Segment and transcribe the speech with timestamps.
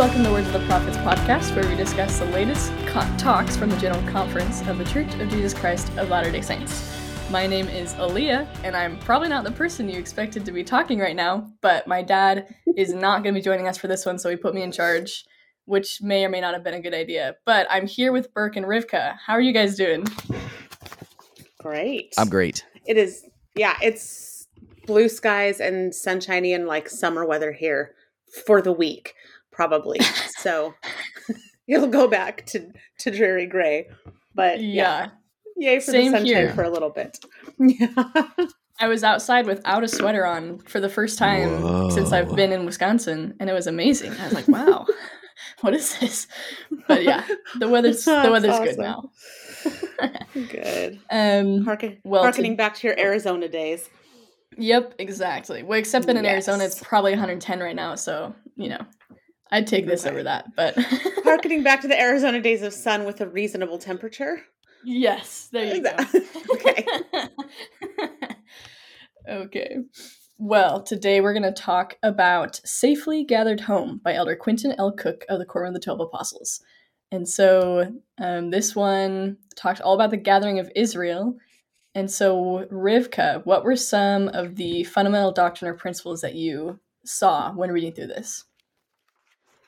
[0.00, 3.54] Welcome to the Words of the Prophets podcast, where we discuss the latest co- talks
[3.54, 6.90] from the General Conference of the Church of Jesus Christ of Latter day Saints.
[7.28, 11.00] My name is Alia, and I'm probably not the person you expected to be talking
[11.00, 14.18] right now, but my dad is not going to be joining us for this one,
[14.18, 15.26] so he put me in charge,
[15.66, 17.36] which may or may not have been a good idea.
[17.44, 19.18] But I'm here with Burke and Rivka.
[19.26, 20.06] How are you guys doing?
[21.58, 22.14] Great.
[22.16, 22.64] I'm great.
[22.86, 24.48] It is, yeah, it's
[24.86, 27.94] blue skies and sunshiny and like summer weather here
[28.46, 29.14] for the week,
[29.60, 29.98] probably.
[30.38, 30.74] so
[31.68, 32.66] it'll go back to,
[33.00, 33.88] to dreary gray.
[34.34, 35.08] But yeah,
[35.58, 35.72] Yeah.
[35.72, 36.52] yay for Same the sunshine here.
[36.54, 37.18] for a little bit.
[37.58, 37.88] Yeah.
[38.82, 42.64] I was outside without a sweater on for the first time since I've been in
[42.64, 44.12] Wisconsin, and it was amazing.
[44.18, 44.86] I was like, "Wow,
[45.60, 46.26] what is this?"
[46.88, 47.26] But yeah,
[47.58, 49.10] the weather's the That's weather's good now.
[50.32, 50.98] Good.
[51.10, 53.90] um, Harken, Well, to- back to your Arizona days.
[54.56, 55.62] yep, exactly.
[55.62, 58.80] Well, except that in Arizona it's probably 110 right now, so you know,
[59.50, 60.54] I'd take this over that.
[60.56, 60.74] But
[61.24, 64.42] Harkening back to the Arizona days of sun with a reasonable temperature.
[64.84, 65.96] yes, there you go.
[66.52, 66.84] Okay.
[69.28, 69.76] okay.
[70.38, 74.92] Well, today we're going to talk about Safely Gathered Home by Elder Quentin L.
[74.92, 76.60] Cook of the Quorum of the Twelve Apostles.
[77.12, 81.36] And so um, this one talked all about the gathering of Israel.
[81.94, 87.52] And so, Rivka, what were some of the fundamental doctrine or principles that you saw
[87.52, 88.44] when reading through this?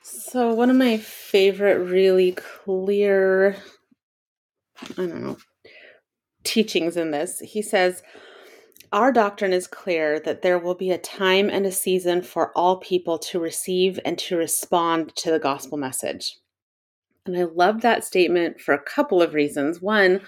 [0.05, 3.55] So, one of my favorite, really clear,
[4.81, 5.37] I don't know,
[6.43, 8.03] teachings in this, he says,
[8.91, 12.81] Our doctrine is clear that there will be a time and a season for all
[12.81, 16.37] people to receive and to respond to the gospel message.
[17.25, 19.81] And I love that statement for a couple of reasons.
[19.81, 20.19] One,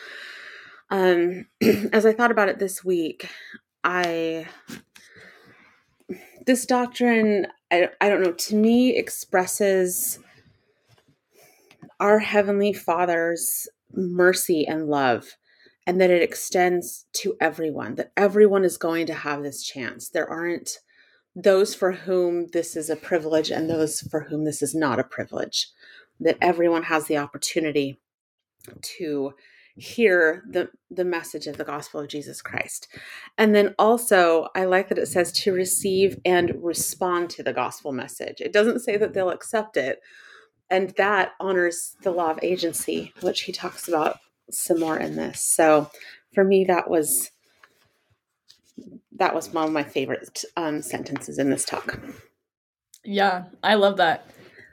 [0.89, 1.47] um,
[1.91, 3.27] as I thought about it this week,
[3.83, 4.47] I
[6.45, 10.19] this doctrine I, I don't know to me expresses
[11.99, 15.37] our heavenly father's mercy and love
[15.87, 20.09] and that it extends to everyone that everyone is going to have this chance.
[20.09, 20.79] There aren't
[21.35, 25.03] those for whom this is a privilege and those for whom this is not a
[25.03, 25.69] privilege
[26.19, 27.99] that everyone has the opportunity
[28.81, 29.33] to
[29.77, 32.87] hear the the message of the gospel of Jesus Christ.
[33.37, 37.91] And then also I like that it says to receive and respond to the gospel
[37.91, 38.39] message.
[38.39, 39.99] It doesn't say that they'll accept it.
[40.69, 44.19] And that honors the law of agency, which he talks about
[44.49, 45.41] some more in this.
[45.41, 45.89] So
[46.33, 47.31] for me that was
[49.17, 51.99] that was one of my favorite um, sentences in this talk.
[53.03, 54.27] Yeah, I love that.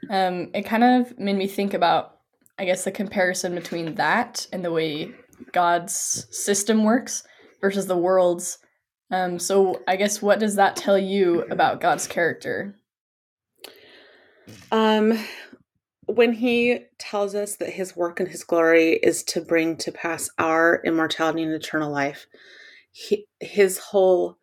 [0.09, 2.12] Um, it kind of made me think about,
[2.57, 5.11] I guess, the comparison between that and the way
[5.51, 7.23] God's system works
[7.61, 8.59] versus the world's.
[9.11, 12.75] Um, so, I guess, what does that tell you about God's character?
[14.71, 15.17] Um,
[16.05, 20.29] when he tells us that his work and his glory is to bring to pass
[20.37, 22.27] our immortality and eternal life,
[22.91, 24.37] he, his whole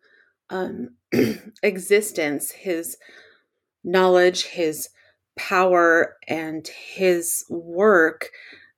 [0.49, 0.95] um,
[1.63, 2.97] existence, his
[3.83, 4.89] knowledge, his
[5.49, 8.29] power, and his work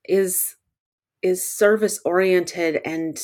[0.05, 0.55] is
[1.21, 3.17] is service oriented and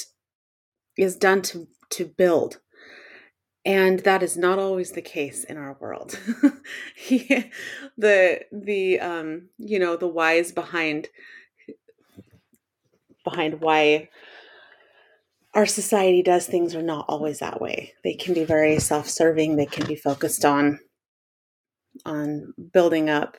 [0.98, 2.60] is done to to build.
[3.66, 6.20] And that is not always the case in our world.
[6.96, 7.52] He,
[7.98, 11.08] the the um you know the whys behind
[13.24, 14.10] behind why
[15.54, 17.94] our society does things are not always that way.
[18.04, 19.56] They can be very self-serving.
[19.56, 20.80] They can be focused on
[22.06, 23.38] on building up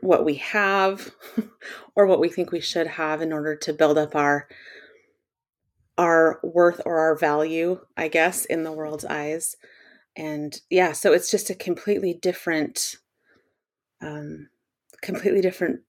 [0.00, 1.10] what we have
[1.96, 4.48] or what we think we should have in order to build up our
[5.98, 9.56] our worth or our value, I guess, in the world's eyes.
[10.16, 12.96] And yeah, so it's just a completely different,
[14.00, 14.48] um,
[15.02, 15.80] completely different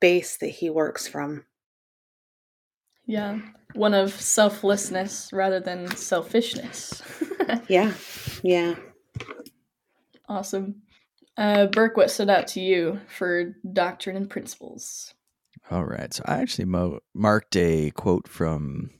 [0.00, 1.44] base that he works from.
[3.06, 3.40] Yeah,
[3.74, 7.02] one of selflessness rather than selfishness.
[7.68, 7.92] Yeah,
[8.44, 8.76] yeah.
[10.28, 10.82] Awesome.
[11.36, 15.14] Uh, Burke, what stood out to you for doctrine and principles?
[15.70, 16.12] All right.
[16.12, 18.90] So I actually mo- marked a quote from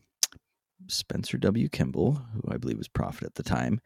[0.89, 1.69] Spencer W.
[1.69, 3.81] Kimball, who I believe was prophet at the time,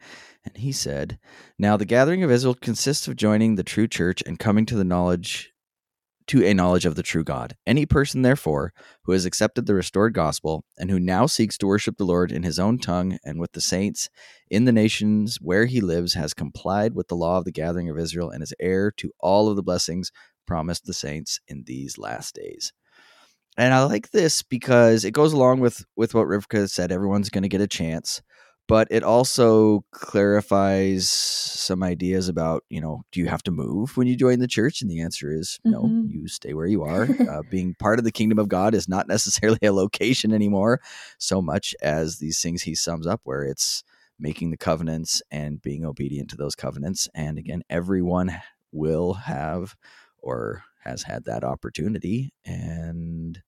[0.45, 1.19] and he said,
[1.57, 4.83] "Now the gathering of Israel consists of joining the true church and coming to the
[4.83, 5.53] knowledge
[6.27, 7.55] to a knowledge of the true God.
[7.65, 11.97] Any person, therefore, who has accepted the restored gospel and who now seeks to worship
[11.97, 14.09] the Lord in his own tongue and with the saints
[14.49, 17.97] in the nations where he lives has complied with the law of the gathering of
[17.97, 20.11] Israel and is heir to all of the blessings
[20.45, 22.73] promised the saints in these last days.
[23.57, 27.41] And I like this because it goes along with with what Rivka said everyone's going
[27.41, 28.21] to get a chance
[28.67, 34.07] but it also clarifies some ideas about you know do you have to move when
[34.07, 34.81] you join the church?
[34.81, 36.07] And the answer is no mm-hmm.
[36.09, 37.07] you stay where you are.
[37.27, 40.79] Uh, being part of the kingdom of god is not necessarily a location anymore
[41.17, 43.83] so much as these things he sums up where it's
[44.19, 47.09] making the covenants and being obedient to those covenants.
[47.13, 48.39] And again everyone
[48.71, 49.75] will have
[50.19, 53.41] or has had that opportunity and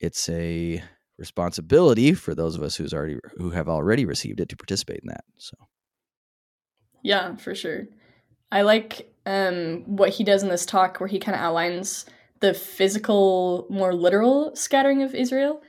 [0.00, 0.82] it's a
[1.18, 5.08] responsibility for those of us who's already who have already received it to participate in
[5.08, 5.24] that.
[5.36, 5.56] So
[7.02, 7.86] yeah, for sure.
[8.50, 12.06] I like um, what he does in this talk where he kind of outlines
[12.40, 15.60] the physical, more literal scattering of Israel,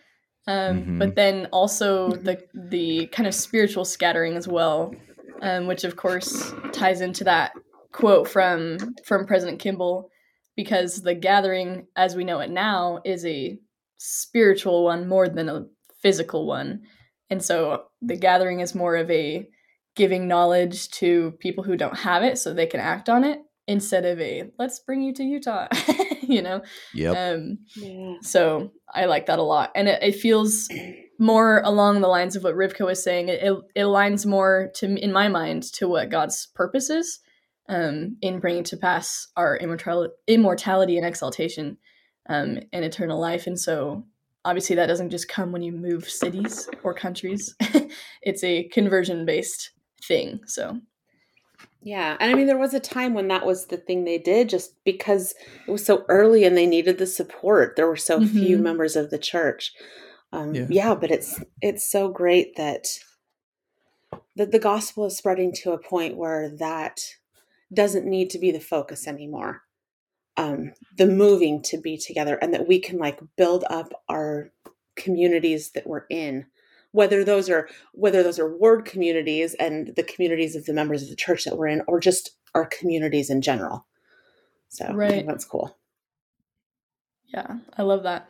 [0.48, 1.00] um, mm-hmm.
[1.00, 4.94] but then also the the kind of spiritual scattering as well,
[5.42, 7.52] um, which of course ties into that
[7.92, 10.10] quote from from President Kimball,
[10.56, 13.58] because the gathering as we know it now is a
[14.00, 15.66] spiritual one more than a
[16.02, 16.82] physical one.
[17.30, 19.48] And so the gathering is more of a
[19.96, 24.06] giving knowledge to people who don't have it so they can act on it instead
[24.06, 25.68] of a let's bring you to Utah,
[26.22, 26.62] you know?
[26.96, 27.16] Yep.
[27.16, 28.16] Um, yeah.
[28.22, 29.72] So I like that a lot.
[29.76, 30.70] And it, it, feels
[31.20, 33.30] more along the lines of what Rivka was saying.
[33.30, 37.20] It, it, it aligns more to, in my mind, to what God's purpose is
[37.68, 41.78] um, in bringing to pass our immortality, immortality and exaltation
[42.30, 43.48] um, and eternal life.
[43.48, 44.06] And so
[44.46, 47.56] obviously that doesn't just come when you move cities or countries.
[48.22, 49.72] it's a conversion based
[50.08, 50.40] thing.
[50.46, 50.80] So
[51.82, 52.16] yeah.
[52.20, 54.76] And I mean there was a time when that was the thing they did just
[54.86, 55.34] because
[55.68, 57.76] it was so early and they needed the support.
[57.76, 58.38] There were so mm-hmm.
[58.38, 59.74] few members of the church.
[60.32, 60.68] Um, yeah.
[60.70, 62.86] yeah, but it's it's so great that
[64.36, 67.00] that the gospel is spreading to a point where that
[67.74, 69.64] doesn't need to be the focus anymore
[70.40, 74.52] um, the moving to be together and that we can like build up our
[74.96, 76.46] communities that we're in.
[76.92, 81.10] Whether those are whether those are ward communities and the communities of the members of
[81.10, 83.86] the church that we're in or just our communities in general.
[84.70, 85.28] So right.
[85.28, 85.78] that's cool.
[87.28, 88.30] Yeah i love that.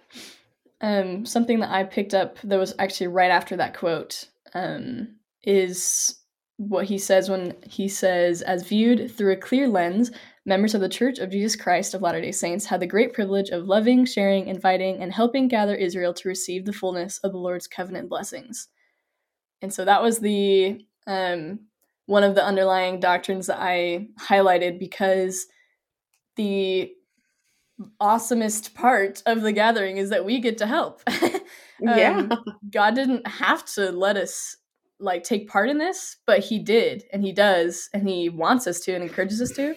[0.81, 6.19] Um, something that i picked up that was actually right after that quote um, is
[6.57, 10.11] what he says when he says as viewed through a clear lens
[10.49, 13.49] members of the Church of Jesus Christ of Latter day Saints had the great privilege
[13.49, 17.67] of loving, sharing, inviting, and helping gather Israel to receive the fullness of the Lord's
[17.67, 18.67] covenant blessings.
[19.61, 21.59] And so that was the um,
[22.07, 25.45] one of the underlying doctrines that I highlighted because
[26.35, 26.91] the
[28.01, 31.01] awesomest part of the gathering is that we get to help.
[31.07, 31.39] um,
[31.81, 32.27] yeah.
[32.71, 34.57] God didn't have to let us
[34.99, 38.79] like take part in this, but he did and he does and he wants us
[38.81, 39.75] to and encourages us to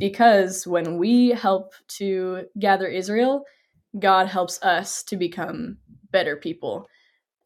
[0.00, 3.44] because when we help to gather Israel,
[3.98, 5.76] God helps us to become
[6.10, 6.88] better people.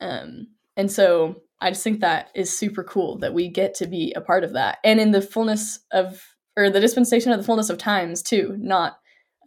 [0.00, 4.12] Um, and so I just think that is super cool that we get to be
[4.14, 4.78] a part of that.
[4.84, 6.22] And in the fullness of,
[6.56, 8.98] or the dispensation of the fullness of times too, not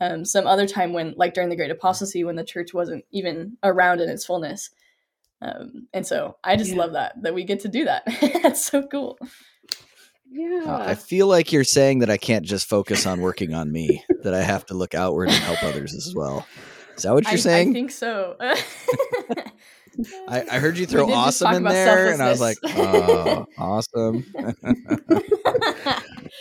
[0.01, 3.57] um, some other time when, like during the Great Apostasy, when the church wasn't even
[3.63, 4.69] around in its fullness.
[5.41, 6.77] Um, and so I just yeah.
[6.77, 8.03] love that, that we get to do that.
[8.43, 9.17] That's so cool.
[10.29, 10.63] Yeah.
[10.65, 14.03] Uh, I feel like you're saying that I can't just focus on working on me,
[14.23, 16.45] that I have to look outward and help others as well.
[16.95, 17.69] Is that what you're I, saying?
[17.69, 18.35] I think so.
[20.27, 24.25] I, I, heard you throw awesome in there, and I was like, oh, awesome.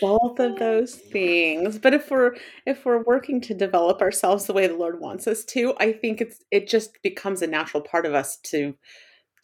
[0.00, 1.78] Both of those things.
[1.78, 5.44] But if we're if we're working to develop ourselves the way the Lord wants us
[5.46, 8.74] to, I think it's it just becomes a natural part of us to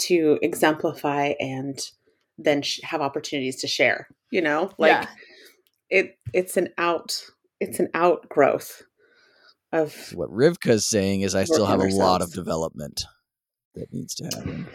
[0.01, 1.79] to exemplify and
[2.39, 5.07] then sh- have opportunities to share you know like yeah.
[5.91, 7.25] it it's an out
[7.61, 8.83] it's an outgrowth
[9.73, 13.05] of what Rivka's saying is I still have a lot of development
[13.75, 14.67] that needs to happen.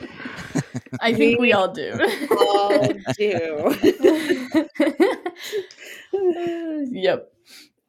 [1.02, 1.94] I think we all do.
[2.32, 3.76] all do.
[6.92, 7.32] yep.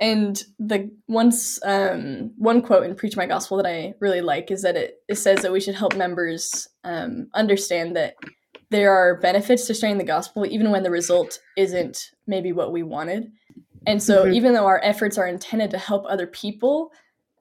[0.00, 4.62] And the once um, one quote in Preach My Gospel that I really like is
[4.62, 8.14] that it, it says that we should help members um, understand that
[8.70, 12.82] there are benefits to sharing the gospel even when the result isn't maybe what we
[12.82, 13.30] wanted
[13.86, 14.34] and so mm-hmm.
[14.34, 16.92] even though our efforts are intended to help other people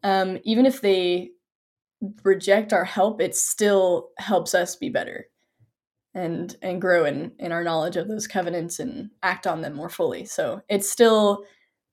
[0.03, 1.31] um, even if they
[2.23, 5.27] reject our help, it still helps us be better
[6.13, 9.89] and and grow in in our knowledge of those covenants and act on them more
[9.89, 10.25] fully.
[10.25, 11.43] So it's still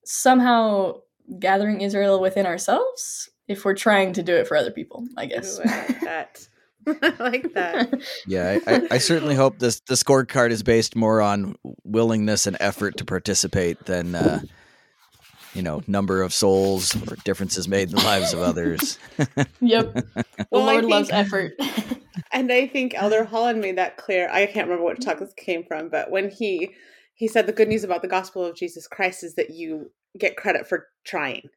[0.05, 1.01] somehow
[1.39, 5.59] gathering Israel within ourselves if we're trying to do it for other people, I guess.
[5.59, 6.49] Ooh, I like that.
[6.87, 8.03] I like that.
[8.27, 12.57] Yeah, I, I, I certainly hope this the scorecard is based more on willingness and
[12.61, 14.41] effort to participate than uh,
[15.55, 18.99] you know number of souls or differences made in the lives of others.
[19.61, 21.53] yep, the Well, I Lord loves effort.
[22.33, 24.29] And I think Elder Holland made that clear.
[24.31, 26.71] I can't remember what talk this came from, but when he
[27.15, 30.37] he said the good news about the gospel of Jesus Christ is that you get
[30.37, 31.49] credit for trying.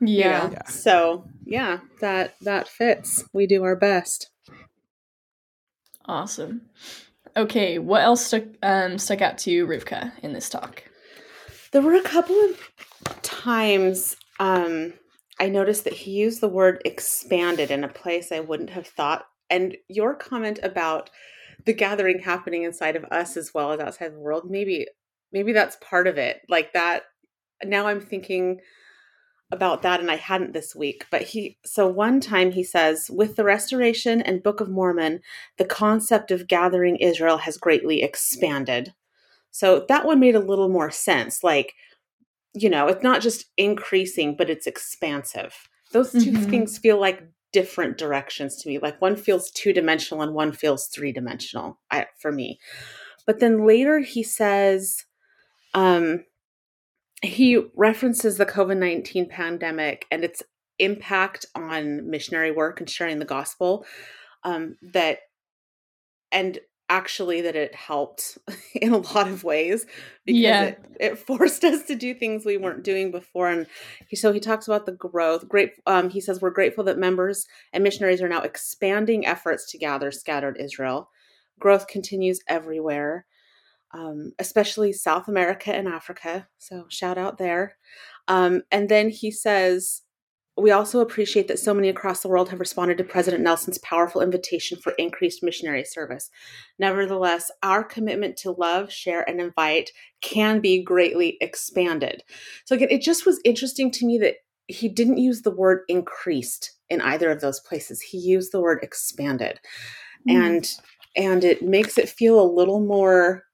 [0.00, 0.38] you yeah.
[0.38, 0.50] know?
[0.52, 0.64] Yeah.
[0.64, 3.24] So yeah, that that fits.
[3.32, 4.30] We do our best.
[6.08, 6.62] Awesome.
[7.36, 10.82] Okay, what else stuck um, stuck out to you, Rivka, in this talk?
[11.70, 14.94] There were a couple of times um,
[15.38, 19.26] I noticed that he used the word expanded in a place I wouldn't have thought.
[19.50, 21.10] And your comment about
[21.64, 24.86] the gathering happening inside of us as well as outside the world, maybe
[25.32, 26.40] maybe that's part of it.
[26.48, 27.02] Like that
[27.64, 28.60] now I'm thinking
[29.50, 31.06] about that and I hadn't this week.
[31.10, 35.20] But he so one time he says, with the restoration and Book of Mormon,
[35.56, 38.92] the concept of gathering Israel has greatly expanded.
[39.50, 41.42] So that one made a little more sense.
[41.42, 41.74] Like,
[42.54, 45.68] you know, it's not just increasing, but it's expansive.
[45.92, 46.50] Those 2 Mhm.
[46.50, 48.78] things feel like different directions to me.
[48.78, 51.78] Like one feels two dimensional and one feels three dimensional
[52.18, 52.58] for me.
[53.26, 55.06] But then later he says,
[55.72, 56.24] um,
[57.22, 60.42] he references the COVID 19 pandemic and its
[60.78, 63.84] impact on missionary work and sharing the gospel.
[64.44, 65.18] Um, that,
[66.30, 66.58] and
[66.88, 68.38] actually that it helped
[68.74, 69.86] in a lot of ways
[70.24, 70.62] because Yeah.
[70.64, 73.66] it, it forced us to do things we weren't doing before and
[74.08, 77.46] he, so he talks about the growth great um, he says we're grateful that members
[77.72, 81.10] and missionaries are now expanding efforts to gather scattered israel
[81.60, 83.26] growth continues everywhere
[83.92, 87.76] um, especially south america and africa so shout out there
[88.28, 90.02] um, and then he says
[90.58, 94.20] we also appreciate that so many across the world have responded to President Nelson's powerful
[94.20, 96.30] invitation for increased missionary service.
[96.78, 99.90] Nevertheless, our commitment to love, share, and invite
[100.20, 102.24] can be greatly expanded.
[102.64, 106.72] So, again, it just was interesting to me that he didn't use the word increased
[106.90, 108.00] in either of those places.
[108.00, 109.60] He used the word expanded.
[110.26, 110.70] And
[111.16, 113.44] and it makes it feel a little more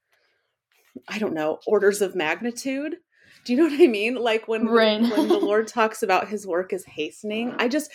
[1.07, 2.95] I don't know, orders of magnitude.
[3.43, 4.15] Do you know what I mean?
[4.15, 5.01] Like when, the- Right.
[5.01, 7.91] when the Lord talks about his work is hastening, I just,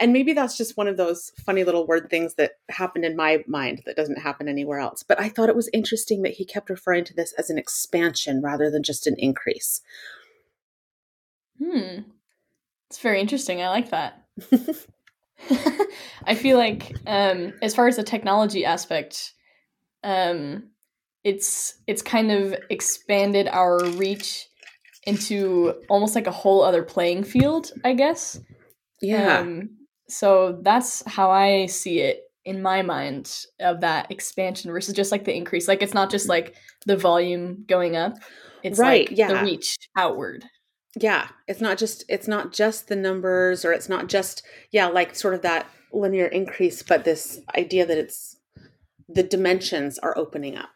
[0.00, 3.44] and maybe that's just one of those funny little word things that happened in my
[3.46, 5.02] mind that doesn't happen anywhere else.
[5.02, 8.40] But I thought it was interesting that he kept referring to this as an expansion
[8.40, 9.82] rather than just an increase.
[11.58, 12.00] Hmm.
[12.88, 13.60] It's very interesting.
[13.62, 14.24] I like that.
[16.26, 19.34] I feel like um as far as the technology aspect,
[20.02, 20.70] um
[21.24, 24.46] it's it's kind of expanded our reach
[25.04, 28.38] into almost like a whole other playing field, I guess.
[29.02, 29.40] Yeah.
[29.40, 29.70] Um,
[30.08, 35.24] so that's how I see it in my mind of that expansion versus just like
[35.24, 35.66] the increase.
[35.68, 36.54] Like it's not just like
[36.86, 38.14] the volume going up.
[38.62, 39.28] It's Right, like yeah.
[39.28, 40.44] the reach outward.
[40.98, 45.14] yeah it's not just it's not just the numbers or it's not just yeah like
[45.16, 48.36] sort of that linear increase but this idea that it's
[49.08, 50.70] the dimensions are opening up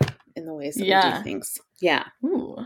[0.48, 1.18] the ways that we Yeah.
[1.18, 2.56] do things yeah Ooh.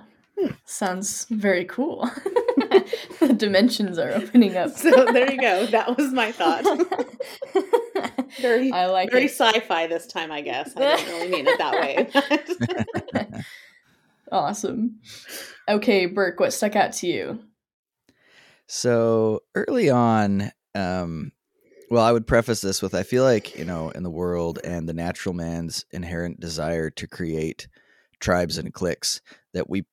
[0.64, 2.10] Sounds very cool.
[3.20, 4.70] the dimensions are opening up.
[4.72, 6.64] so there you go that was my thought
[8.40, 9.30] very I like very it.
[9.30, 11.74] sci-fi this time i guess i don't really mean it that
[13.22, 13.42] way
[14.32, 14.98] Awesome.
[15.68, 17.40] Okay, Burke, what stuck out to you?
[18.66, 21.32] So early on, um,
[21.90, 24.88] well, I would preface this with I feel like, you know, in the world and
[24.88, 27.68] the natural man's inherent desire to create
[28.22, 29.20] tribes and cliques,
[29.52, 29.84] that we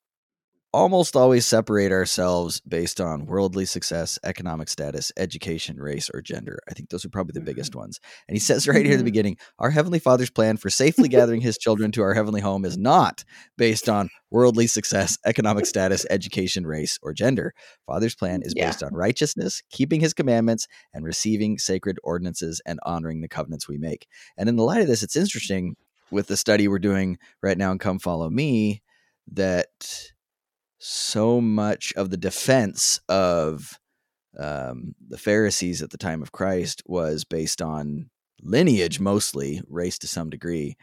[0.71, 6.59] almost always separate ourselves based on worldly success, economic status, education, race, or gender.
[6.69, 7.99] I think those are probably the biggest ones.
[8.27, 9.05] And he says right here at the Mhm.
[9.05, 12.77] beginning Our Heavenly Father's plan for safely gathering his children to our heavenly home is
[12.77, 13.23] not
[13.57, 17.55] based on worldly success, economic status, education, race, or gender.
[17.87, 18.67] Father's plan is Yeah.
[18.67, 23.79] based on righteousness, keeping his commandments, and receiving sacred ordinances and honoring the covenants we
[23.79, 24.05] make.
[24.37, 25.77] And in the light of this, it's interesting
[26.11, 28.81] with the study we're doing right now and Come Follow Me
[29.31, 30.11] that
[30.79, 33.79] so much of the defense of
[34.37, 38.09] um, the Pharisees at the time of Christ was based on
[38.41, 40.77] lineage, mostly race to some degree.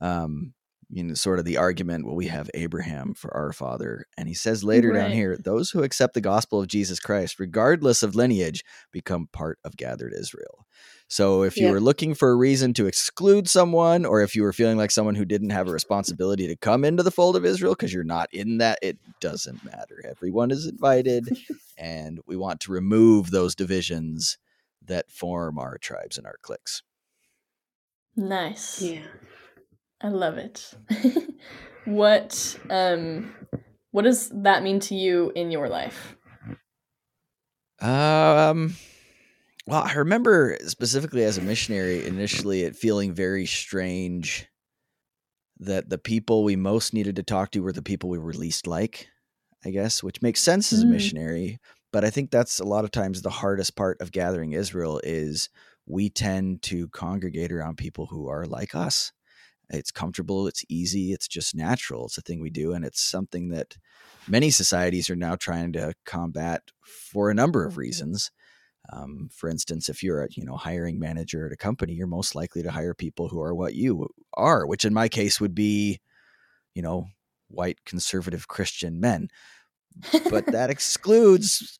[0.00, 0.54] Um,
[0.92, 4.06] you know, sort of the argument, well, we have Abraham for our father.
[4.18, 8.02] And he says later down here, those who accept the gospel of Jesus Christ, regardless
[8.02, 10.66] of lineage, become part of gathered Israel.
[11.10, 11.72] So if you Yeah.
[11.72, 15.16] were looking for a reason to exclude someone, or if you were feeling like someone
[15.16, 18.32] who didn't have a responsibility to come into the fold of Israel because you're not
[18.32, 20.00] in that, it doesn't matter.
[20.08, 21.36] Everyone is invited,
[21.76, 24.38] and we want to remove those divisions
[24.84, 26.82] that form our tribes and our cliques.
[28.14, 28.80] Nice.
[28.80, 29.02] Yeah.
[30.00, 30.74] I love it.
[31.86, 33.34] what um
[33.90, 36.16] what does that mean to you in your life?
[37.80, 38.74] Um,
[39.66, 44.48] well, I remember specifically as a missionary initially it feeling very strange
[45.58, 48.66] that the people we most needed to talk to were the people we were least
[48.66, 49.08] like,
[49.64, 50.90] I guess, which makes sense as a Mm.
[50.90, 51.58] missionary.
[51.92, 55.48] But I think that's a lot of times the hardest part of gathering Israel is
[55.86, 59.12] we tend to congregate around people who are like us.
[59.70, 62.06] It's comfortable, it's easy, it's just natural.
[62.06, 63.76] It's a thing we do, and it's something that
[64.28, 68.30] many societies are now trying to combat for a number of reasons.
[68.92, 72.34] Um, for instance, if you're a you know hiring manager at a company, you're most
[72.34, 76.00] likely to hire people who are what you are, which in my case would be,
[76.74, 77.06] you know,
[77.48, 79.28] white conservative Christian men.
[80.30, 81.78] But that excludes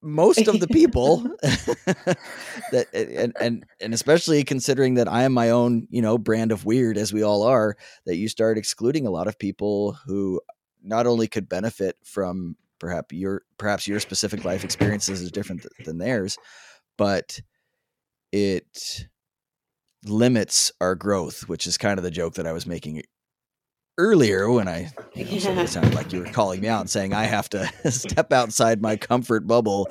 [0.00, 5.86] most of the people that and and and especially considering that I am my own,
[5.90, 9.26] you know, brand of weird as we all are, that you start excluding a lot
[9.26, 10.40] of people who
[10.82, 15.72] not only could benefit from perhaps your perhaps your specific life experiences is different th-
[15.86, 16.36] than theirs,
[16.96, 17.40] but
[18.32, 19.08] it
[20.04, 23.02] limits our growth, which is kind of the joke that I was making
[23.98, 25.60] earlier when I you know, Yeah.
[25.62, 28.80] of sounded like you were calling me out and saying I have to step outside
[28.80, 29.90] my comfort bubble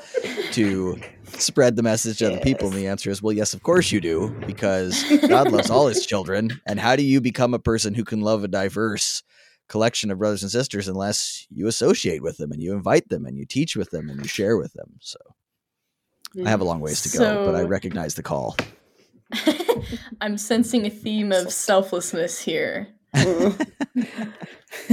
[0.51, 2.69] to spread the message to other people.
[2.69, 6.05] And the answer is, well, yes, of course you do, because God loves all his
[6.05, 6.61] children.
[6.65, 9.23] And how do you become a person who can love a diverse
[9.69, 13.37] collection of brothers and sisters unless you associate with them and you invite them and
[13.37, 14.93] you teach with them and you share with them?
[15.01, 15.19] So
[16.45, 18.55] I have a long ways to go, but I recognize the call.
[20.21, 22.87] I'm sensing a theme of selflessness here.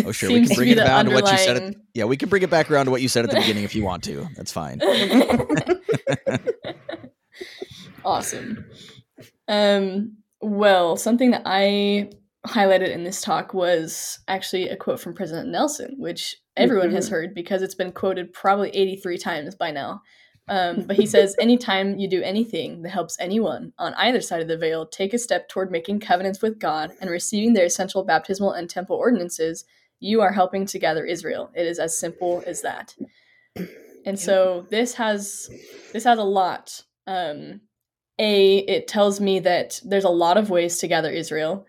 [0.05, 0.31] Oh, sure.
[0.31, 1.63] we Seems can to bring it around to what you said.
[1.63, 3.65] At, yeah, we can bring it back around to what you said at the beginning
[3.65, 4.27] if you want to.
[4.37, 4.81] That's fine.
[8.05, 8.65] awesome.
[9.47, 12.11] Um, well, something that I
[12.47, 17.35] highlighted in this talk was actually a quote from President Nelson, which everyone has heard
[17.35, 20.03] because it's been quoted probably 83 times by now.
[20.49, 24.49] Um, but he says, anytime you do anything that helps anyone on either side of
[24.49, 28.53] the veil take a step toward making covenants with God and receiving their essential baptismal
[28.53, 29.65] and temple ordinances,
[30.01, 31.51] you are helping to gather Israel.
[31.55, 32.95] It is as simple as that.
[34.05, 35.49] And so this has
[35.93, 36.83] this has a lot.
[37.07, 37.63] Um,
[38.19, 41.67] a it tells me that there's a lot of ways to gather Israel.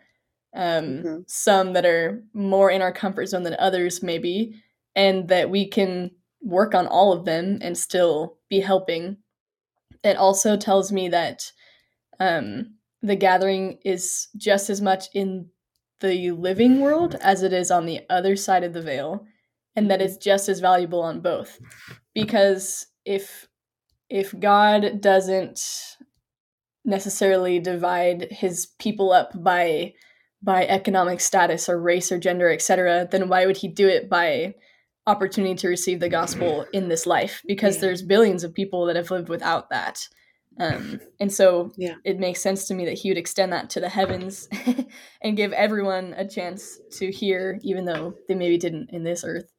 [0.56, 1.30] Um, Mhm.
[1.30, 4.56] Some that are more in our comfort zone than others, maybe,
[4.96, 9.18] and that we can work on all of them and still be helping.
[10.04, 11.52] It also tells me that
[12.20, 15.50] um, the gathering is just as much in
[16.00, 19.26] the living world as it is on the other side of the veil,
[19.76, 21.60] and that it's just as valuable on both.
[22.14, 23.48] Because if
[24.10, 25.60] if God doesn't
[26.86, 29.94] necessarily divide his people up by
[30.42, 34.56] by economic status or race or gender, etc., then why would he do it by
[35.08, 37.42] opportunity to receive the gospel in this life?
[37.48, 37.82] Because Yeah.
[37.82, 40.08] there's billions of people that have lived without that.
[40.60, 41.96] Um, and so Yeah.
[42.04, 44.48] it makes sense to me that he would extend that to the heavens
[45.22, 49.52] and give everyone a chance to hear, even though they maybe didn't in this earth.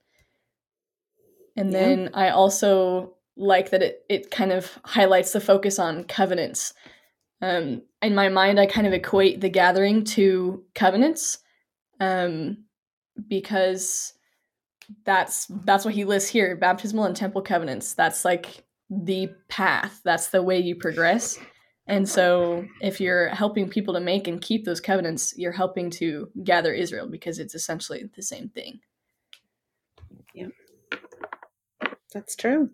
[1.57, 1.81] And Yeah.
[1.81, 6.73] then I also like that it, it kind of highlights the focus on covenants.
[7.43, 11.39] Um, in my mind, I kind of equate the gathering to covenants
[12.01, 12.65] um,
[13.29, 14.15] because
[15.05, 17.95] that's that's what he lists here baptismal and temple covenants.
[17.95, 20.01] That's like the path.
[20.05, 21.39] That's the way you progress.
[21.89, 26.29] And so if you're helping people to make and keep those covenants you're helping to
[26.43, 28.81] gather israel because it's essentially the same thing.
[30.35, 30.49] Yeah,
[32.13, 32.71] That's true.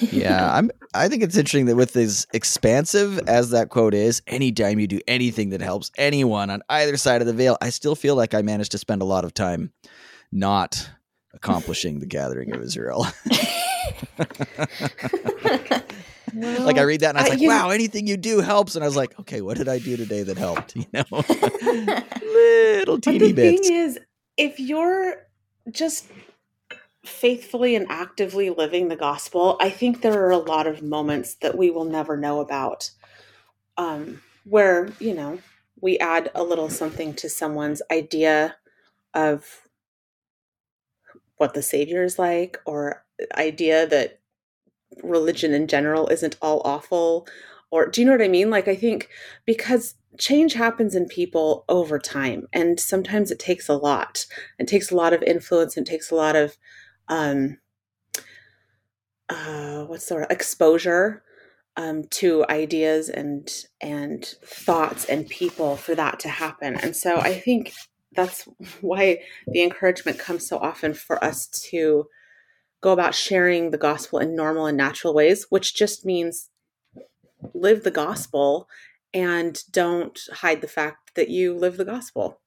[0.00, 0.70] Yeah, I'm.
[0.94, 5.00] I think it's interesting that with as expansive as that quote is, anytime you do
[5.08, 8.42] anything that helps anyone on either side of the veil, I still feel like I
[8.42, 9.72] managed to spend a lot of time
[10.32, 10.88] not
[11.32, 13.06] accomplishing the gathering of Israel.
[16.34, 18.74] like I read that and I was I- like, know- "Wow, anything you do helps."
[18.74, 21.04] And I was like, "Okay, what did I do today that helped?" You know,
[22.22, 23.68] little But teeny the bits.
[23.68, 23.98] thing is,
[24.36, 25.16] if you're
[25.70, 26.06] just
[27.04, 31.56] faithfully and actively living the gospel, I think there are a lot of moments that
[31.56, 32.90] we will never know about.
[33.76, 35.38] Um, where, you know,
[35.80, 38.56] we add a little something to someone's idea
[39.14, 39.62] of
[41.36, 43.04] what the Savior is like, or
[43.36, 44.20] idea that
[45.02, 47.26] religion in general isn't all awful,
[47.74, 49.08] or do you know what i mean like i think
[49.44, 54.26] because change happens in people over time and sometimes it takes a lot
[54.60, 56.56] it takes a lot of influence and takes a lot of
[57.08, 57.58] um
[59.28, 61.22] uh what's the word exposure
[61.76, 67.34] um, to ideas and and thoughts and people for that to happen and so i
[67.34, 67.72] think
[68.12, 68.48] that's
[68.80, 72.06] why the encouragement comes so often for us to
[72.80, 76.50] go about sharing the gospel in normal and natural ways which just means
[77.52, 78.68] live the gospel
[79.12, 82.40] and don't hide the fact that you live the gospel.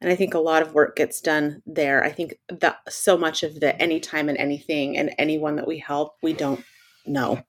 [0.00, 2.04] And I think a lot of work gets done there.
[2.04, 6.16] I think that so much of the anytime and anything and anyone that we help,
[6.22, 6.62] we don't
[7.06, 7.42] know.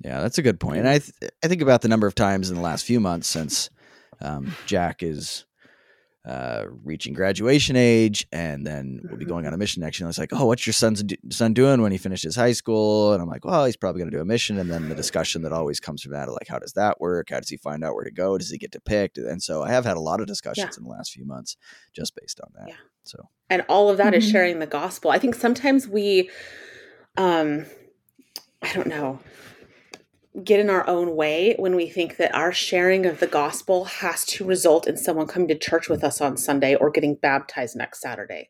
[0.00, 0.80] Yeah, that's a good point.
[0.80, 3.28] And I th- I think about the number of times in the last few months
[3.28, 3.70] since
[4.20, 5.44] um, Jack is
[6.24, 10.06] uh, reaching graduation age, and then we'll be going on a mission next year.
[10.06, 13.12] And it's like, oh, what's your son's do- son doing when he finishes high school?
[13.12, 14.58] And I'm like, well, he's probably going to do a mission.
[14.58, 17.30] And then the discussion that always comes from that, like, how does that work?
[17.30, 18.38] How does he find out where to go?
[18.38, 19.16] Does he get to pick?
[19.16, 20.78] And so I have had a lot of discussions yeah.
[20.78, 21.56] in the last few months
[21.92, 22.68] just based on that.
[22.68, 22.76] Yeah.
[23.02, 24.22] So, and all of that mm-hmm.
[24.22, 25.10] is sharing the gospel.
[25.10, 26.30] I think sometimes we,
[27.16, 27.66] um,
[28.62, 29.18] I don't know
[30.44, 34.24] get in our own way when we think that our sharing of the gospel has
[34.24, 38.00] to result in someone coming to church with us on Sunday or getting baptized next
[38.00, 38.48] Saturday.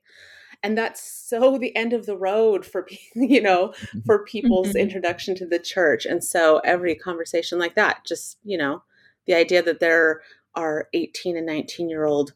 [0.63, 4.01] And that's so the end of the road for you know mm-hmm.
[4.07, 4.79] for people's mm-hmm.
[4.79, 6.07] introduction to the church.
[6.07, 8.83] And so every conversation like that just, you know,
[9.27, 10.23] the idea that there
[10.55, 12.35] are 18 and 19 year old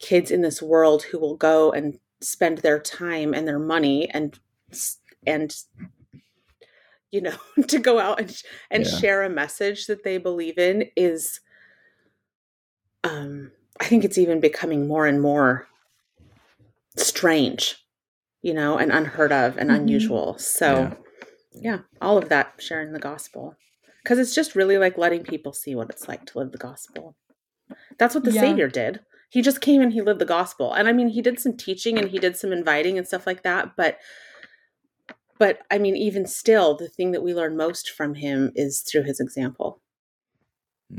[0.00, 4.38] kids in this world who will go and spend their time and their money and
[5.26, 5.54] and
[7.10, 7.36] you know
[7.68, 8.98] to go out and and yeah.
[8.98, 11.40] share a message that they believe in is
[13.04, 15.66] um i think it's even becoming more and more
[16.96, 17.76] strange
[18.42, 19.80] you know and unheard of and mm-hmm.
[19.80, 20.96] unusual so
[21.52, 21.72] yeah.
[21.72, 23.56] yeah all of that sharing the gospel
[24.02, 27.16] because it's just really like letting people see what it's like to live the gospel
[27.98, 28.40] that's what the yeah.
[28.40, 31.38] savior did he just came and he lived the gospel and i mean he did
[31.38, 33.98] some teaching and he did some inviting and stuff like that but
[35.40, 39.04] but I mean, even still, the thing that we learn most from him is through
[39.04, 39.80] his example.
[40.92, 40.98] Hmm.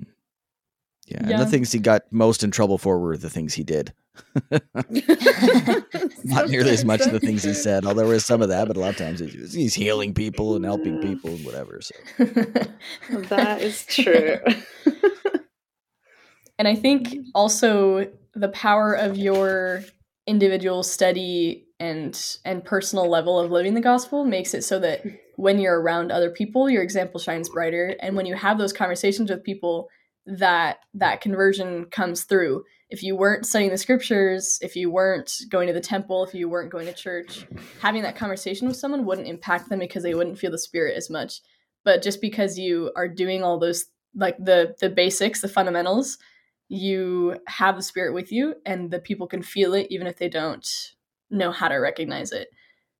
[1.08, 1.30] Yeah, yeah.
[1.34, 3.94] and the things he got most in trouble for were the things he did.
[6.24, 8.68] Not nearly as much of the things he said, although there was some of that,
[8.68, 11.80] but a lot of times he's, he's healing people and helping people and whatever.
[11.80, 11.94] So
[13.10, 14.40] that is true.
[16.58, 19.84] and I think also the power of your
[20.26, 25.04] individual study and and personal level of living the gospel makes it so that
[25.36, 27.96] when you're around other people your example shines brighter.
[28.00, 29.90] And when you have those conversations with people
[30.28, 32.64] that that conversion comes through.
[32.92, 36.48] If you weren't studying the scriptures if you weren't going to the temple if you
[36.48, 37.48] weren't going to church
[37.82, 41.10] having that conversation with someone wouldn't impact them because they wouldn't feel the spirit as
[41.10, 41.42] much.
[41.84, 46.20] But just because you are doing all those like the the basics the fundamentals
[46.68, 50.30] you have the spirit with you and the people can feel it even if they
[50.30, 50.94] don't
[51.32, 52.50] know how to recognize it.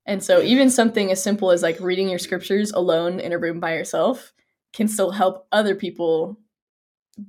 [0.06, 3.60] And so even something as simple as like reading your scriptures alone in a room
[3.60, 4.34] by yourself
[4.74, 6.40] can still help other people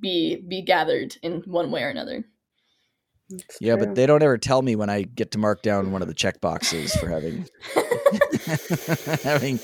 [0.01, 2.25] be be gathered in one way or another.
[3.29, 3.87] That's yeah, true.
[3.87, 6.15] but they don't ever tell me when I get to mark down one of the
[6.15, 7.47] check boxes for having
[9.23, 9.59] having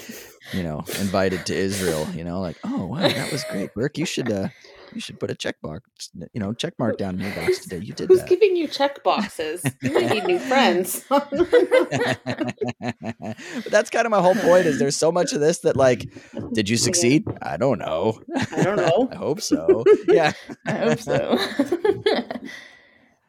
[0.53, 2.07] you know invited to Israel.
[2.15, 3.99] You know, like oh wow, that was great, Burke.
[3.99, 4.49] You should uh,
[4.93, 7.79] you should put a check box, you know, check mark down in your box today.
[7.79, 8.29] You did Who's that.
[8.29, 9.63] giving you check boxes?
[9.83, 11.05] you need new friends.
[11.09, 11.31] but
[13.71, 16.07] that's kind of my whole point is there's so much of this that like,
[16.53, 17.25] did you succeed?
[17.43, 18.21] I don't know.
[18.53, 19.09] I don't know.
[19.13, 19.85] I hope so.
[20.09, 20.33] Yeah.
[20.67, 21.39] I hope so.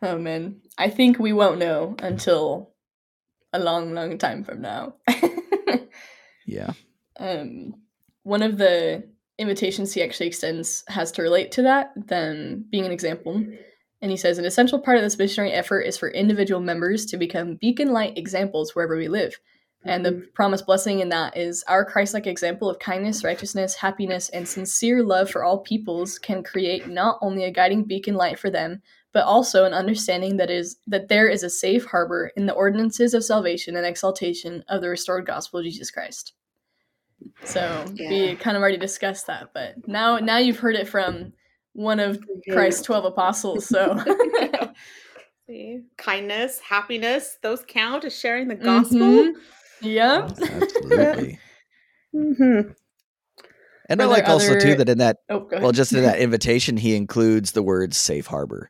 [0.01, 0.61] oh man.
[0.77, 2.71] I think we won't know until
[3.51, 4.95] a long, long time from now.
[6.45, 6.71] yeah.
[7.19, 7.75] Um
[8.23, 9.03] one of the
[9.39, 13.43] invitations he actually extends has to relate to that, them being an example.
[14.01, 17.17] And he says an essential part of this missionary effort is for individual members to
[17.17, 19.39] become beacon light examples wherever we live.
[19.85, 20.25] And the mm-hmm.
[20.33, 25.03] promised blessing in that is our Christ like example of kindness, righteousness, happiness, and sincere
[25.03, 28.81] love for all peoples can create not only a guiding beacon light for them,
[29.13, 33.13] but also an understanding that is that there is a safe harbor in the ordinances
[33.13, 36.33] of salvation and exaltation of the restored gospel of Jesus Christ.
[37.43, 38.09] So yeah.
[38.09, 41.33] we kind of already discussed that, but now now you've heard it from
[41.73, 42.19] one of
[42.51, 43.65] Christ's twelve apostles.
[43.65, 43.97] So
[45.47, 45.81] See?
[45.97, 48.99] kindness, happiness, those count as sharing the gospel.
[48.99, 49.87] Mm-hmm.
[49.87, 51.39] Yeah, absolutely.
[52.15, 52.71] mm-hmm.
[53.89, 54.33] And I like other...
[54.33, 57.97] also too that in that oh, well, just in that invitation, he includes the words
[57.97, 58.69] "safe harbor."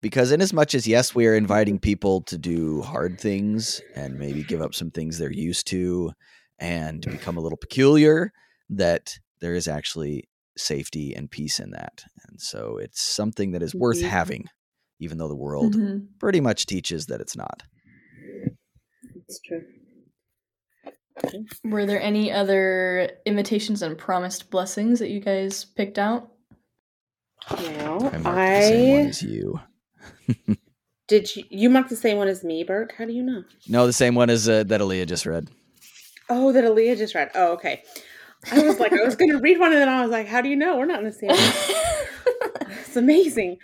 [0.00, 4.18] Because in as much as yes, we are inviting people to do hard things and
[4.18, 6.12] maybe give up some things they're used to,
[6.58, 8.32] and become a little peculiar
[8.70, 12.04] that there is actually safety and peace in that.
[12.28, 14.08] And so it's something that is worth Mhm.
[14.08, 14.48] having,
[15.00, 16.06] even though the world Mhm.
[16.18, 17.62] pretty much teaches that it's not.
[19.16, 19.64] It's true.
[21.64, 26.30] Were there any other invitations and promised blessings that you guys picked out?
[27.78, 29.60] No, I marked the same one I as you.
[31.08, 31.34] did.
[31.36, 32.94] You, you marked the same one as me, Burke.
[32.96, 33.44] How do you know?
[33.68, 35.48] No, the same one as uh, that Alia just read.
[36.28, 37.30] Oh, that Alia just read.
[37.34, 37.82] Oh, okay.
[38.52, 40.40] I was like, I was going to read one, and then I was like, how
[40.40, 40.76] do you know?
[40.76, 41.30] We're not in the same.
[42.80, 43.58] it's amazing.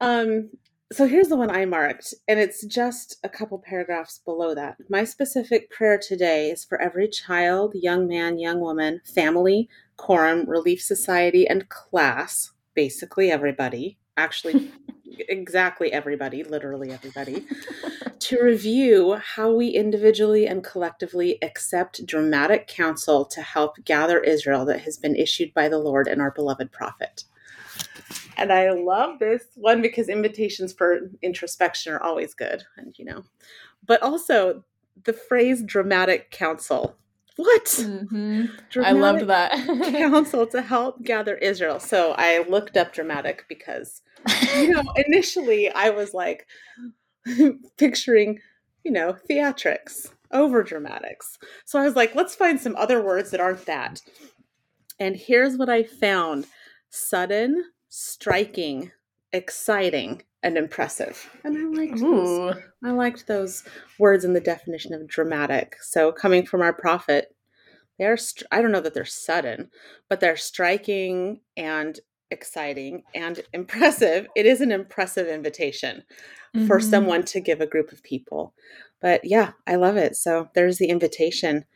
[0.00, 0.50] Um,
[0.92, 4.76] so here's the one I marked, and it's just a couple paragraphs below that.
[4.88, 10.82] My specific prayer today is for every child, young man, young woman, family, quorum, relief
[10.82, 12.52] society, and class.
[12.74, 13.98] Basically, everybody.
[14.16, 14.70] Actually,
[15.28, 17.46] exactly everybody, literally everybody,
[18.20, 24.80] to review how we individually and collectively accept dramatic counsel to help gather Israel that
[24.82, 27.24] has been issued by the Lord and our beloved prophet.
[28.36, 33.24] And I love this one because invitations for introspection are always good, and you know,
[33.86, 34.64] but also
[35.04, 36.96] the phrase dramatic counsel.
[37.36, 37.64] What?
[37.64, 38.50] Mhm.
[38.82, 39.52] I loved that.
[39.92, 41.80] counsel to help gather Israel.
[41.80, 44.02] So I looked up dramatic because,
[44.56, 46.46] you know, initially I was like
[47.78, 48.40] picturing,
[48.84, 51.38] you know, theatrics, over dramatics.
[51.64, 54.00] So I was like, let's find some other words that aren't that.
[54.98, 56.46] And here's what I found
[56.90, 58.92] sudden, striking,
[59.32, 61.30] exciting, and impressive.
[61.42, 62.56] And I liked those.
[62.84, 63.64] I liked those
[63.98, 65.76] words in the definition of dramatic.
[65.80, 67.34] So coming from our prophet,
[67.98, 69.70] they're str- I don't know that they're sudden,
[70.08, 71.98] but they're striking and
[72.34, 74.28] exciting and impressive.
[74.36, 76.04] It is an impressive invitation
[76.56, 76.82] for Mhm.
[76.82, 78.54] someone to give a group of people.
[79.02, 80.16] But yeah, I love it.
[80.16, 81.66] So there's the invitation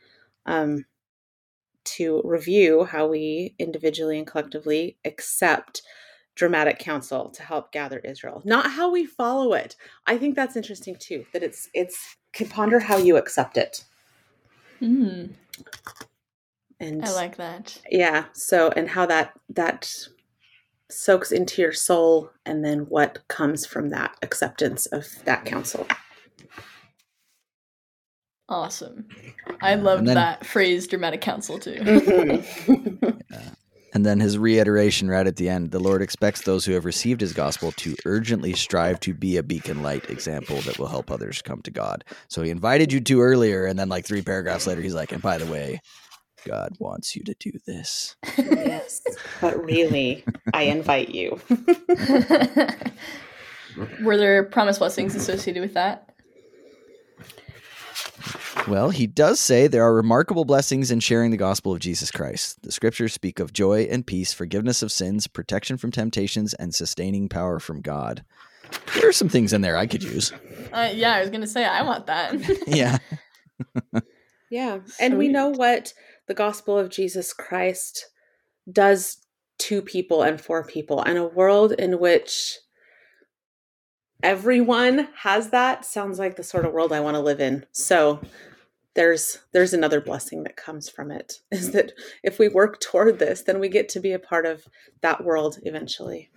[0.47, 0.85] um,
[1.85, 5.83] to review how we individually and collectively accept
[6.35, 9.75] dramatic counsel to help gather Israel, not how we follow it.
[10.07, 11.25] I think that's interesting too.
[11.33, 13.85] That it's it's can ponder how you accept it,
[14.81, 15.35] Mm,
[16.79, 17.81] and I like that.
[17.91, 18.25] yeah.
[18.33, 19.93] So and how that that
[20.89, 25.85] soaks into your soul, and then what comes from that acceptance of that counsel.
[28.47, 29.05] Awesome.
[29.61, 31.73] I loved then- that phrase dramatic counsel too.
[31.79, 33.15] Mhm.
[33.91, 37.21] And then his reiteration right at the end the Lord expects those who have received
[37.21, 41.41] his gospel to urgently strive to be a beacon light example that will help others
[41.41, 42.03] come to God.
[42.27, 45.23] So he invited you to earlier, and then like three paragraphs later, he's like, and
[45.23, 45.81] by the way,
[46.45, 48.15] God wants you to do this.
[48.37, 49.01] yes,
[49.41, 50.23] but really,
[50.53, 51.39] I invite you.
[54.01, 56.09] Were there promise blessings associated with that?
[58.67, 62.61] Well, he does say there are remarkable blessings in sharing the gospel of Jesus Christ.
[62.61, 67.29] The scriptures speak of joy and peace, forgiveness of sins, protection from temptations, and sustaining
[67.29, 68.23] power from God.
[68.95, 70.31] There are some things in there I could use.
[70.71, 72.35] Uh, yeah, I was gonna say I want that.
[72.67, 72.97] Yeah.
[74.49, 74.79] Yeah.
[74.99, 75.93] And we know what
[76.29, 78.05] the gospel of Jesus Christ
[78.71, 79.17] does
[79.57, 81.01] to people and for people.
[81.01, 82.59] And a world in which
[84.21, 87.65] everyone has that sounds like the sort of world I want to live in.
[87.71, 88.21] So
[88.93, 93.41] there's there's another blessing that comes from it is that if we work toward this,
[93.41, 94.67] then we get to be a part of
[95.01, 96.29] that world eventually.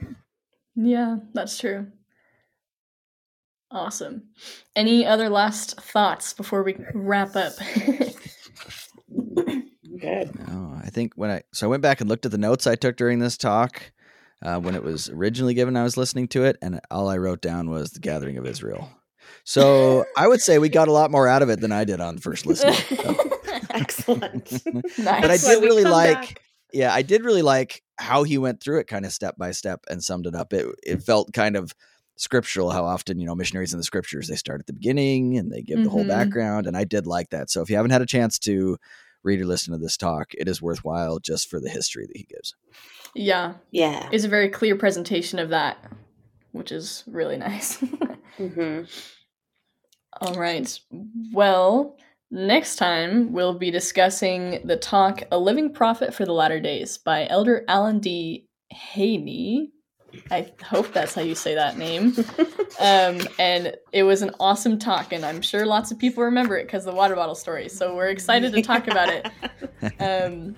[0.74, 1.87] yeah, that's true.
[3.70, 4.22] Awesome.
[4.74, 7.52] Any other last thoughts before we wrap up?
[10.02, 10.48] Good.
[10.48, 12.74] No, I think when I so I went back and looked at the notes I
[12.74, 13.92] took during this talk
[14.42, 15.76] uh, when it was originally given.
[15.76, 18.90] I was listening to it, and all I wrote down was the gathering of Israel.
[19.44, 22.00] So I would say we got a lot more out of it than I did
[22.00, 22.74] on first listening.
[22.74, 23.16] So-
[23.70, 24.50] Excellent.
[24.66, 24.96] nice.
[24.96, 26.40] but I did really like, back.
[26.72, 29.80] yeah, I did really like how he went through it, kind of step by step,
[29.88, 30.52] and summed it up.
[30.52, 31.72] It it felt kind of
[32.16, 32.70] scriptural.
[32.70, 35.62] How often you know missionaries in the scriptures they start at the beginning and they
[35.62, 36.08] give the whole Mhm.
[36.08, 37.50] background, and I did like that.
[37.50, 38.76] So if you haven't had a chance to
[39.22, 42.24] read or listen to this talk, it is worthwhile just for the history that he
[42.24, 42.54] gives.
[43.14, 44.08] yeah, Yeah.
[44.12, 45.78] it's a very clear presentation of that,
[46.52, 47.76] which is really nice.
[48.37, 48.82] hmm
[50.20, 50.78] All right.
[51.32, 51.96] Well,
[52.30, 57.26] next time we'll be discussing the talk A Living Prophet for the Latter Days by
[57.28, 58.46] Elder Alan D.
[58.70, 59.70] Haynie.
[60.31, 62.14] I hope that's how you say that name.
[62.81, 66.64] Um, and it was an awesome talk, and I'm sure lots of people remember it
[66.64, 67.68] because the water bottle story.
[67.68, 69.29] So we're excited to talk about it.
[69.98, 70.55] Um,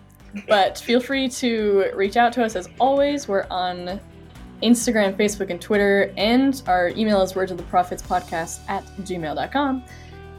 [0.48, 3.26] but feel free to reach out to us as always.
[3.26, 4.00] We're on
[4.62, 9.84] Instagram, Facebook, and Twitter, and our email is words of the prophets podcast at gmail.com.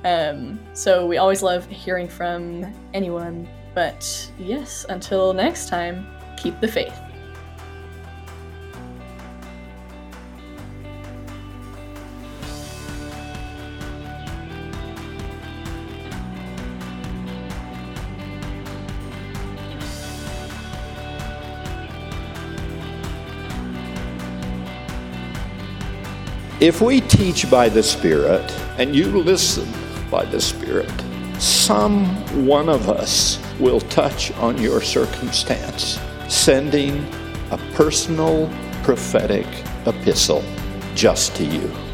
[0.04, 3.48] Um, so we always love hearing from anyone.
[3.74, 6.98] But yes, until next time, keep the faith.
[26.66, 29.72] If we teach by the Spirit and you listen
[30.10, 30.92] by the Spirit,
[31.38, 32.08] some
[32.44, 37.06] one of us will touch on your circumstance, sending
[37.52, 38.52] a personal
[38.82, 39.46] prophetic
[39.86, 40.44] epistle
[40.96, 41.85] just to you.